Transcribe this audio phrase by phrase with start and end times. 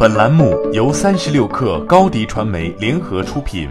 [0.00, 3.68] 本栏目由三十六氪高低传媒联合出品。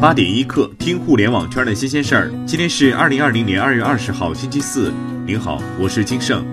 [0.00, 2.32] 八点一刻，听互联网圈的新鲜事儿。
[2.44, 4.92] 今天是二零二零年二月二十号，星期四。
[5.24, 6.44] 您好，我是金盛。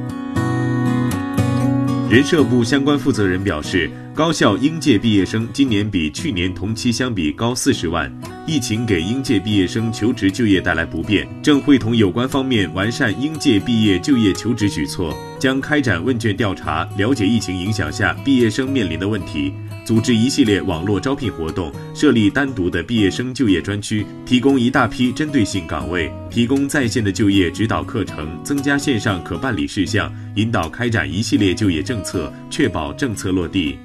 [2.08, 8.14] 人社部相关负责人表示，高校应届毕业生今年比去年同期相比高四十万。
[8.46, 19.54] 疫情给应届毕业生求职就业带来不便，正会同有关方面完善应届毕业就业求职举措，将开展问卷调查，了解疫情影响下毕业生面临的问题，
[19.86, 33.78] 组织一系列网络招聘活动，设立单独的毕业生就业专区，提供一大批针对性岗位，提供在线的就业指导课程，增加线上可办理事项，引导开展一系列就业政策，确保政策落地。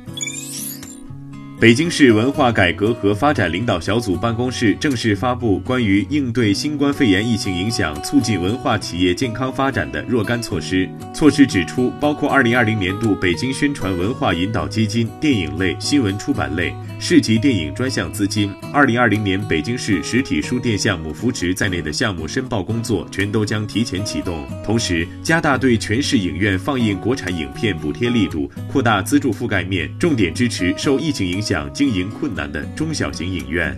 [1.60, 10.88] 北京市文化改革和发展领导小组办公室正式发布关于应对新冠肺炎疫情影响、促进文化企业健康发展的若干措施。
[11.12, 24.44] 措施指出，包括2020年度北京宣传文化引导基金电影类、新闻出版类、市级电影专项资金、二零二零年北京市实体书店项目扶持在内的项目申报工作全都将提前启动。
[24.64, 31.72] 同时，加大对全市影院放映国产影片补贴力度，扩大资助覆盖面，重点支持受疫情影响。
[31.72, 33.76] 经营困难的中小型影院。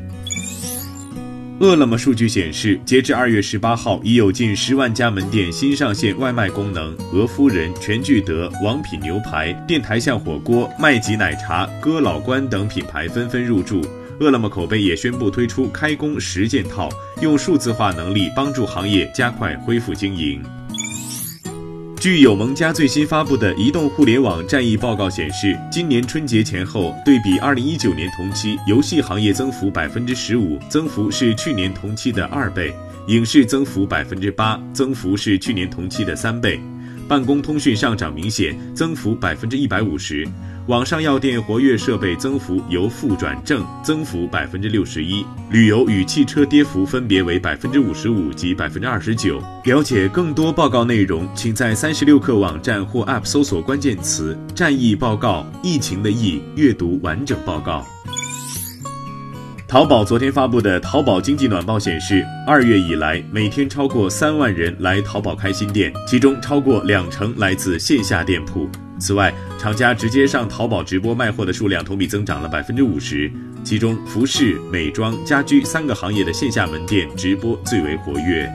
[1.61, 6.97] 饿了么数据显示，截至二月十八号，已有近十万家门店新上线外卖功能。
[7.13, 13.87] 俄夫人、全聚德、王品牛排、电台巷火锅、麦吉奶茶、哥老关等品牌纷纷入驻。
[14.21, 16.89] 饿了么口碑也宣布推出开工十件套，
[17.21, 20.43] 用数字化能力帮助行业加快恢复经营。
[22.01, 32.73] 据友盟家最新发布的移动互联网战役报告显示，今年春节前后对比二零一九年同期，游戏行业增幅百分之十五，增幅是去年同期的二倍；
[33.09, 36.59] 影视增幅百分之八，增幅是去年同期的三倍；
[37.07, 40.27] 办公通讯上涨明显，增幅百分之一百五十。
[40.67, 49.43] 网上药店活跃设备增幅由负转正，增幅百分之六十一；旅游与汽车跌幅分别为百分之五十五及百分之二十九。
[49.65, 57.85] 了解更多报告内容，请在三十六氪网站或 App 搜索关键词“战役报告”，疫情的疫，阅读完整报告。
[59.67, 68.69] 淘宝昨天发布的淘宝经济暖报显示，二月以来，每天超过三万人来淘宝开新店，其中超过两成来自线下店铺。
[69.01, 73.33] 此外，厂家直接上淘宝直播卖货的数量同比增长了百分之五十，
[73.65, 78.49] 其中服饰、美妆、家居三个行业的线下门店直播最为活跃。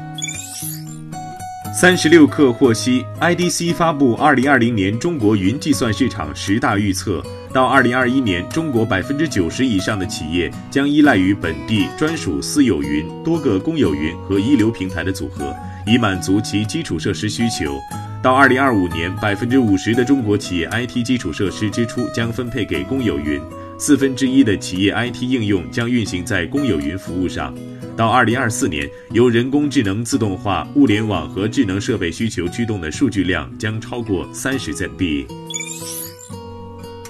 [1.74, 15.54] 三十六氪获悉，IDC 发布二零二零年中国云计算市场十大预测，到二零二一年，中国百分之九十以上的企业将依赖于本地专属私有云、多个公有云和一流平台的组合，
[15.86, 17.78] 以满足其基础设施需求。
[18.25, 23.40] 到二零二五年，百分之五十的中国企业 IT 基础设施支出将分配给公有云，
[23.78, 27.56] 四分之一的企业 IT 应用将运行在公有云服务上。
[27.96, 35.28] 到二零二四年，由人工智能、自动化、物联网和智能设备需求驱动的数据量将超过三十 ZB。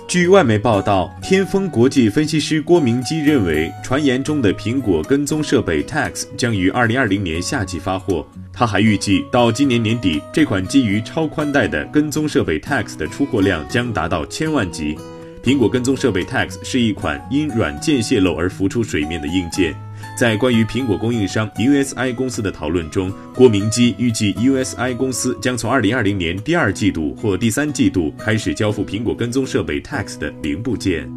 [0.06, 8.28] 据外媒报道，天风国际分析师郭明基认为，传言中的苹果跟踪设备 Tax 将于二零二零年夏季发货。
[8.58, 14.98] 他还预计，到今年年底，这款基于超宽带的跟踪设备 Tax 的出货量将达到千万级。
[15.44, 19.76] 苹果跟踪设备 Tax 是一款因软件泄露而浮出水面的硬件。
[20.18, 31.12] 在关于苹果供应商 USI 公司的讨论中，郭明基预计 USI 公司将从2020年第二季度或第三季度开始交付苹果跟踪设备 Tax 的零部件。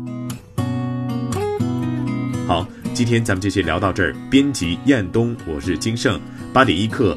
[2.48, 4.12] 好，今天咱们就先聊到这儿。
[4.28, 6.20] 编辑彦东，我是金盛。
[6.52, 7.16] 八点一刻，